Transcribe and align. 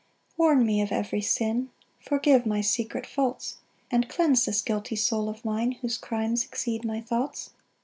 7 0.31 0.35
Warn 0.39 0.65
me 0.65 0.81
of 0.81 0.91
every 0.91 1.21
sin, 1.21 1.69
Forgive 1.99 2.43
my 2.43 2.59
secret 2.59 3.05
faults, 3.05 3.57
And 3.91 4.09
cleanse 4.09 4.45
this 4.45 4.63
guilty 4.63 4.95
soul 4.95 5.29
of 5.29 5.45
mine, 5.45 5.73
Whose 5.73 5.99
crimes 5.99 6.43
exceed 6.43 6.83
my 6.83 7.01
thoughts. 7.01 7.51